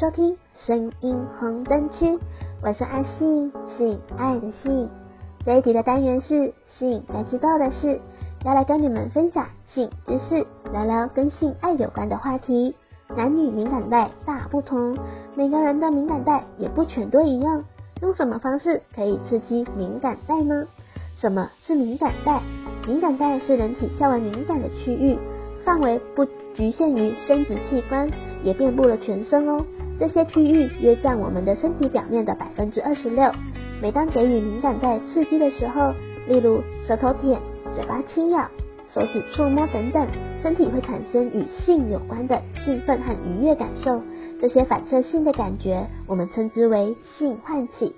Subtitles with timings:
[0.00, 0.34] 收听
[0.66, 2.18] 声音红灯区，
[2.62, 4.88] 我是阿信，性爱的性。
[5.44, 8.00] 这一集的单元是性该知道的事，
[8.42, 12.74] 要来跟你们分享性知识，聊聊跟性爱有关的话题。
[13.14, 14.96] 男女敏感带大不同，
[15.36, 17.62] 每个人的敏感带也不全都一样。
[18.00, 20.64] 用什么方式可以刺激敏感带呢？
[21.16, 22.40] 什么是敏感带？
[22.86, 25.18] 敏感带是人体较为敏感的区域，
[25.62, 28.10] 范围不局限于生殖器官。
[28.42, 29.62] 也遍布了全身哦，
[30.00, 33.30] 这些区域约占我们的身体表面的百分之二十六。
[33.82, 35.92] 每当给予敏感带刺激的时候，
[36.26, 37.38] 例如舌头舔、
[37.76, 38.48] 嘴巴轻咬、
[38.94, 40.06] 手指触摸等等，
[40.42, 44.00] 身体会产生与性有关的兴奋和愉悦感受。
[44.40, 47.94] 这些反射性的感觉，我们称之为性唤起。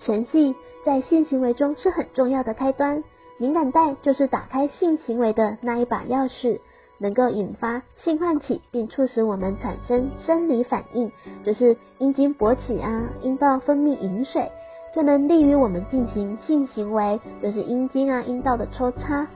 [0.00, 3.04] 前戏在性行为中是很重要的开端，
[3.38, 6.58] 敏感带就是打开性行为的那一把钥匙。
[7.00, 11.10] 能够引发性唤起，并促使我们产生生理反应，
[11.42, 14.50] 就是阴茎勃起啊，阴道分泌淫水，
[14.94, 19.26] 就能利于我们进行性行为，就是阴茎啊、阴道的抽插。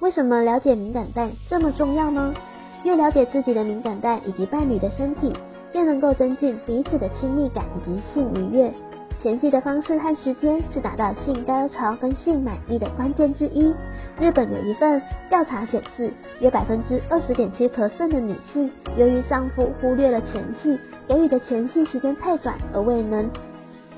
[0.00, 2.34] 为什么了解敏感带这么重要呢？
[2.82, 5.32] 越了解自己的敏感带以及伴侣的身体，
[5.70, 8.74] 便能够增进彼此的亲密感以及性愉悦。
[9.22, 13.72] 前戏的方式和时间是达到性高潮跟性满意的关键之一。
[14.20, 23.28] 日本有一份调查显示，约百分之二十点七 percent 的女性，由于丈夫忽略了前戏，给予的前戏时间太短，而未能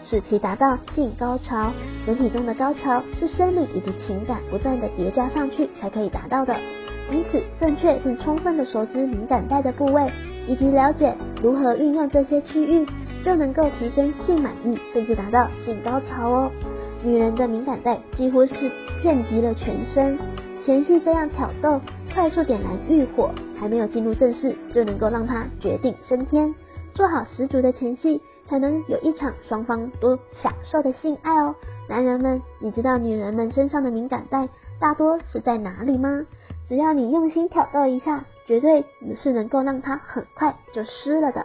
[0.03, 1.73] 使其达到性高潮。
[2.07, 6.57] 人体中的高潮是生理以及情感不断的叠加上去才可以达到的。
[7.11, 10.11] 因此，正确并充分的熟知敏感带的部位，
[10.47, 12.87] 以及了解如何运用这些区域，
[13.25, 16.51] 就能够提升性满意，甚至达到性高潮哦。
[17.05, 20.19] 女人的敏感带几乎是遍及了全身，
[20.65, 21.79] 前戏这样挑逗，
[22.15, 26.55] 快速点燃欲火，还没有进入正式，就能够让她绝顶升天。
[26.95, 31.55] 做好十足的前戏，才能有一场双方都享受的性爱哦。
[31.91, 34.49] 男人们，你知道女人们身上的敏感带
[34.81, 36.25] 大多是在哪里吗？
[36.67, 38.83] 只要你用心挑逗一下，绝对
[39.23, 41.45] 是能够让她很快就湿了的。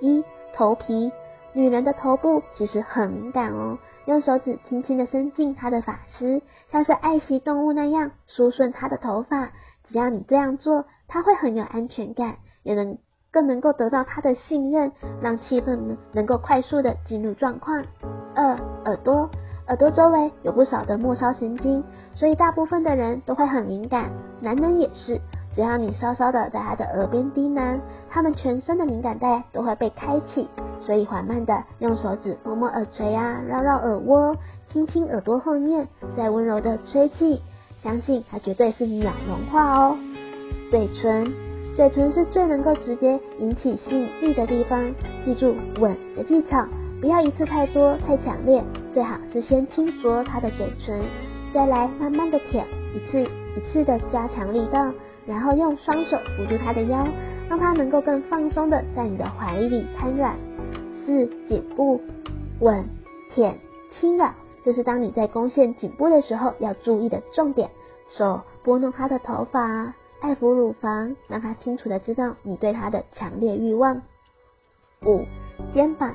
[0.00, 0.22] 一、
[0.54, 1.10] 头皮，
[1.54, 3.78] 女人的头部其实很敏感哦。
[4.06, 9.50] 用手指轻轻地伸进她的发丝，像是爱惜动物那样梳顺她的头发。
[9.88, 12.98] 只要你这样做，她会很有安全感，也能
[13.30, 14.92] 更能够得到她的信任，
[15.22, 17.82] 让气氛能能够快速地进入状况。
[18.34, 19.30] 二、耳朵，
[19.68, 21.82] 耳朵周围有不少的末梢神经，
[22.14, 24.10] 所以大部分的人都会很敏感，
[24.40, 25.20] 男人也是。
[25.54, 30.50] 只要你稍稍的在他的耳边低喃，他们全身的敏感带都会被开启。
[30.86, 34.36] 所以缓慢的用手指摸摸耳垂啊，绕绕耳窝，
[34.72, 37.40] 轻轻耳朵后面，再温柔的吹气，
[37.82, 39.96] 相信它绝对是秒融化哦。
[40.70, 41.32] 嘴唇，
[41.76, 44.92] 嘴唇是最能够直接引起性欲的地方，
[45.24, 46.66] 记住吻的技巧，
[47.00, 48.62] 不要一次太多太强烈，
[48.92, 51.02] 最好是先轻啄他的嘴唇，
[51.54, 54.92] 再来慢慢的舔，一次一次的加强力道，
[55.26, 57.06] 然后用双手扶住他的腰，
[57.48, 60.34] 让他能够更放松的在你的怀里瘫软。
[61.04, 62.00] 四、颈部
[62.60, 62.84] 吻、
[63.30, 63.58] 舔、
[63.90, 64.32] 轻咬，
[64.64, 67.70] 这是当你在攻陷颈部的时候要注意的重点。
[68.08, 74.02] 手拨弄他的头发，爱抚乳房，让他清楚的知道你对他的强烈欲望。
[75.06, 75.24] 五、
[75.72, 76.14] 肩膀，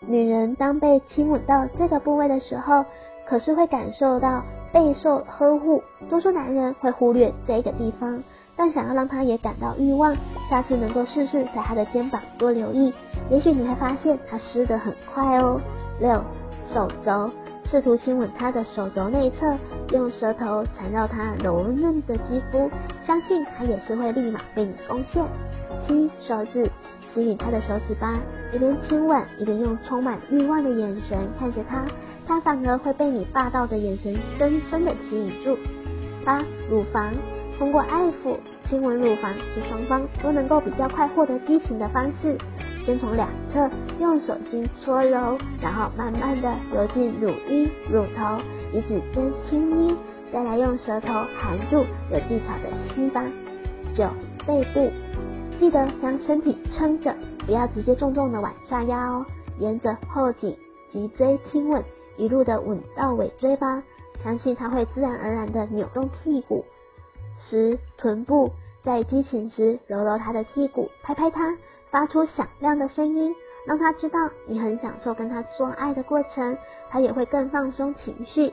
[0.00, 2.84] 女人当被亲吻到这个部位的时候，
[3.26, 5.82] 可是会感受到备受呵护。
[6.08, 8.22] 多数男人会忽略这个地方。
[8.56, 10.16] 但想要让他也感到欲望，
[10.50, 12.92] 下次能够试试在他的肩膀多留意，
[13.30, 15.60] 也许你会发现他湿得很快哦。
[16.00, 16.22] 六，
[16.72, 17.30] 手肘，
[17.70, 19.56] 试图亲吻他的手肘内侧，
[19.92, 22.70] 用舌头缠绕他柔嫩的肌肤，
[23.06, 25.24] 相信他也是会立马被你攻陷。
[25.86, 26.70] 七，手指，
[27.12, 28.18] 吸引他的手指吧，
[28.52, 31.84] 一边亲吻一边用充满欲望的眼神看着他，
[32.26, 35.58] 他反而会被你霸道的眼神深深的吸引住。
[36.24, 37.12] 八，乳房。
[37.58, 38.36] 通过爱抚、
[38.68, 42.38] 亲吻乳房，使双方都能够比较快获得激情的方式。
[42.88, 43.68] 先从两侧
[44.00, 48.40] 用手心搓揉，然后慢慢的揉进乳晕、乳头，
[48.72, 49.94] 以指尖轻捏，
[50.32, 51.08] 再来用舌头
[51.38, 53.22] 含住，有技巧的吸吧。
[53.94, 54.08] 九、
[54.46, 54.90] 背部，
[55.60, 57.14] 记得将身体撑着，
[57.44, 59.26] 不要直接重重的往下压哦。
[59.58, 60.56] 沿着后颈、
[60.90, 61.84] 脊椎亲吻，
[62.16, 63.82] 一路的吻到尾椎吧，
[64.24, 66.64] 相信它会自然而然的扭动屁股。
[67.38, 68.50] 十、臀部，
[68.82, 71.54] 在激情时揉揉他的屁股，拍拍他，
[71.90, 73.34] 发出响亮的声音，
[73.66, 76.56] 让他知道你很享受跟他做爱的过程，
[76.90, 78.52] 他也会更放松情绪。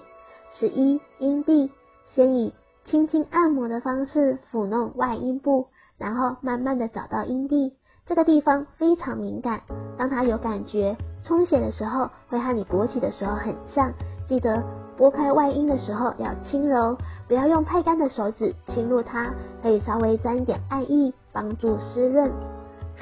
[0.52, 1.72] 十一、阴蒂，
[2.14, 2.54] 先以
[2.86, 5.68] 轻轻按摩的方式抚弄外阴部，
[5.98, 7.74] 然后慢慢的找到阴蒂，
[8.06, 9.62] 这个地方非常敏感，
[9.98, 13.92] 当他有感觉充血的时候，会和你勃起的时候很像。
[14.28, 14.64] 记得
[14.98, 16.98] 拨开外阴的时候要轻柔，
[17.28, 22.32] 不要用太干的手指侵入它，可以稍微沾一点爱意，帮助湿润。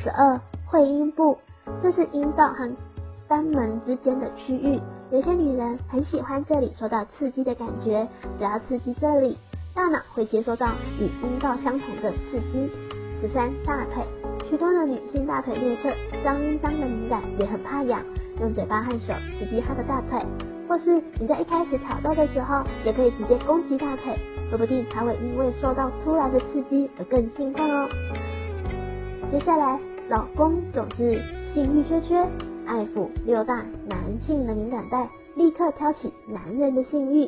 [0.02, 1.38] 十二，会阴部，
[1.82, 2.70] 这是阴道和
[3.30, 4.80] 肛门之间的区域，
[5.12, 8.08] 有些女人很喜欢这里受到刺激的感觉，
[8.38, 9.38] 只要刺激这里，
[9.74, 10.68] 大脑会接收到
[11.00, 12.70] 与阴道相同的刺激。
[13.22, 14.04] 十三，大腿，
[14.50, 15.90] 许多的女性大腿内侧
[16.22, 18.04] 相当的敏感，也很怕痒，
[18.42, 20.22] 用嘴巴和手刺激她的大腿。
[20.68, 24.18] 或是你在一开始挑逗的时候，也可以直接攻击大腿，
[24.50, 27.88] 说不定她会因为受到突然的刺激而更兴奋哦。
[29.34, 31.20] 接下来，老公总是
[31.56, 32.16] 性欲缺缺，
[32.68, 37.28] 爱抚六大男性的敏感带，立刻挑起男人的性欲。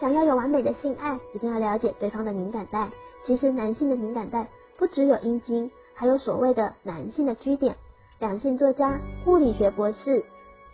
[0.00, 2.88] 想要有完美的性爱，一定要了解对方的敏感带。
[3.24, 7.76] 其实男性的敏感带不只有阴茎，还有所谓的男性的 G 点。
[8.18, 10.24] 两性作家、物理学博士。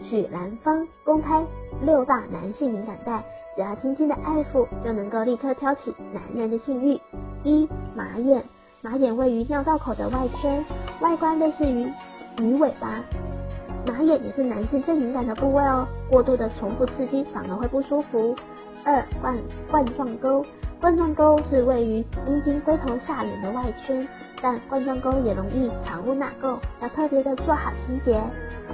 [0.02, 1.44] 许兰芳公开
[1.82, 3.22] 六大男性敏感带，
[3.54, 6.98] 只要轻轻的爱抚，就能够立刻挑起男人的性欲。
[7.44, 8.42] 一、马眼，
[8.82, 10.64] 马眼位于尿道口的外圈，
[11.02, 11.86] 外观类似于
[12.38, 13.04] 鱼尾巴。
[13.86, 18.34] 马眼也是男性最敏感的部位哦，过度的重复刺激反而会不舒服。
[18.82, 19.36] 二、冠
[19.70, 20.42] 冠状沟，
[20.80, 24.08] 冠状沟是位于阴茎龟头下缘的外圈，
[24.40, 28.18] 但冠状沟也容易藏污纳垢，要特别的做好清洁。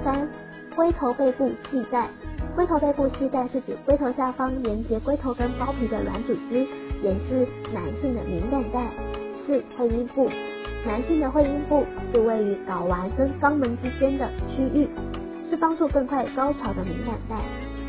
[0.05, 0.25] 三。
[0.73, 2.07] 龟头背部系带，
[2.55, 6.67] 龟头背部系带是指龟头下方连接龟头跟包皮的软组织，
[7.01, 9.26] 也是男性的敏感带。
[9.47, 10.29] 四、会阴部，
[10.85, 14.89] 男性的会阴部是位于睾丸跟肛门之间的区域，
[15.49, 17.37] 是帮助更快高潮的敏感带。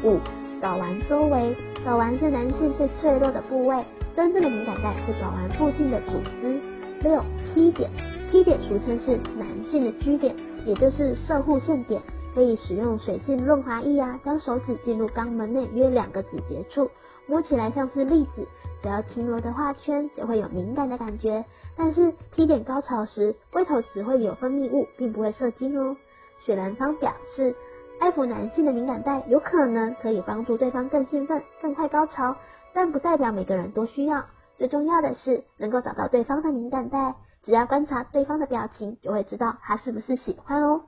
[0.09, 0.21] 五、
[0.63, 3.85] 睾丸周围，睾丸是男性最脆弱的部位，
[4.15, 6.61] 真正的敏感带是睾丸附近的组织。
[7.01, 7.91] 六、P 点
[8.31, 12.01] ，P 点俗称是男性的 G 点，也就是射护腺点。
[12.37, 16.89] 可以使用水性润滑液啊，将手指进入肛门内约两个指节处，
[17.27, 18.47] 摸起来像是栗子，
[18.83, 21.45] 只要轻柔的画圈就会有敏感的感觉。
[21.77, 25.97] 但是 P 点高潮时，龟头只会有分泌物，并不会射精哦。
[26.45, 27.55] 许蓝方表示，
[28.01, 32.37] 爱抚男性的敏感带有可能可以帮助对方更兴奋、更快高潮，
[32.73, 34.25] 但不代表每个人都需要。
[34.57, 37.15] 最重要的是能够找到对方的敏感带，
[37.45, 40.83] 只要观察对方的表情，就会知道他是不是喜欢哦。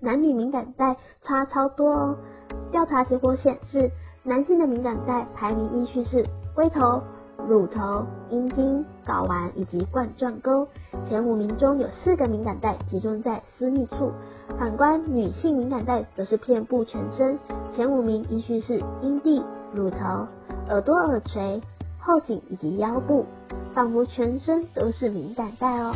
[0.00, 2.18] 男女敏感带差超多哦。
[2.70, 3.90] 调查结果显示，
[4.22, 6.24] 男性的敏感带排名依序是
[6.54, 7.02] 龟头、
[7.48, 10.68] 乳头、阴茎、睾丸以及冠状沟。
[11.08, 14.12] 前五名中有四个敏感带集中在私密处。
[14.58, 17.38] 反观女性敏感带则是遍布全身，
[17.74, 20.26] 前五名依序是阴蒂、乳头、
[20.68, 21.62] 耳朵、耳垂、
[21.98, 23.24] 后颈以及腰部，
[23.74, 25.94] 仿佛全身都是敏感带哦。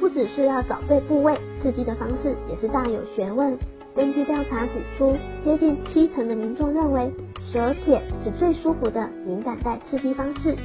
[0.00, 3.56] 不只是要找对部位，刺激的方式也是大有学问。
[4.00, 5.14] 根据调查指出，
[5.44, 10.56] 接近七成的民众认为舌舔是最舒服的敏感带刺激方式。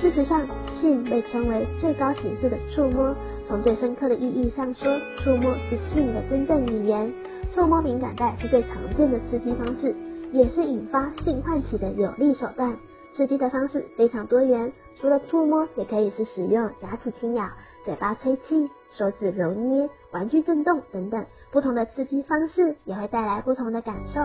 [0.00, 0.44] 事实上，
[0.80, 3.14] 性被称为最高形式的触摸。
[3.46, 7.14] 从最深刻的意义上说，触摸是性的真正语言。
[7.54, 9.94] 触摸敏感带是最常见的刺激方式，
[10.32, 12.76] 也是引发性唤起的有力手段。
[13.14, 17.44] 刺激的方式非常多元，除了触摸，也可以是使用牙齿轻咬。
[17.84, 24.20] 嘴巴吹气、手指揉捏、玩具震动等等，不同的刺激方式也会带来不同的感受。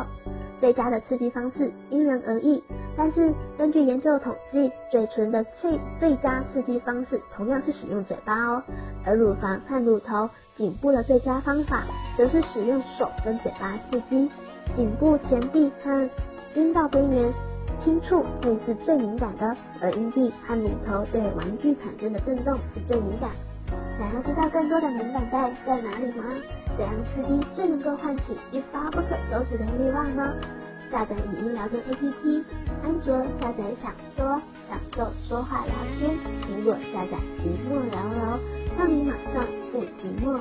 [0.60, 2.64] 最佳的刺激方式因人而异，
[2.96, 8.64] 但是根据研究统计，嘴唇的最最佳刺激方式同样是使用嘴巴哦。
[9.06, 11.84] 而乳房和乳头、颈部的最佳方法
[12.18, 14.30] 则是使用手跟嘴巴刺激。
[14.76, 16.10] 颈部前臂和
[16.56, 17.32] 阴道边缘
[17.84, 23.30] 轻触会是最敏感的，而阴蒂和乳头对玩具产生的震动是最敏感。
[23.98, 26.24] 想要知道更多的敏感带在哪里吗？
[26.78, 30.36] 怎样刺激最能够唤起一发不可收拾的欲望呢？
[30.92, 32.44] 下载语音聊天 APP，
[32.84, 38.40] 安卓下载想说，享受说话聊天；苹果下载寂寞聊聊，
[38.78, 40.40] 让你马上不寂寞。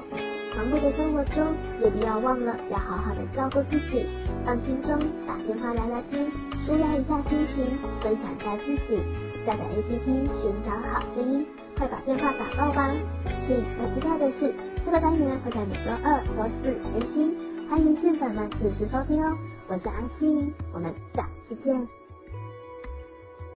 [0.57, 4.07] 忙碌的生活中，也不要忘了要好好的照顾自己，
[4.45, 6.31] 放轻松，打电话聊聊天，
[6.65, 7.67] 舒压一下心情，
[8.01, 9.26] 分享一下自己。
[9.47, 11.47] 下载 APP，寻找好声音，
[11.79, 12.91] 快把电话打爆吧！
[13.47, 14.53] 性该知道的是，
[14.85, 16.33] 这个单元会在每周二、周
[16.65, 17.33] 四更新，
[17.71, 19.39] 欢迎性粉们准时收听哦。
[19.69, 22.06] 我是阿信，我们下期见。